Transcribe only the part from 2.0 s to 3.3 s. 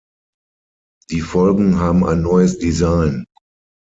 ein neues Design.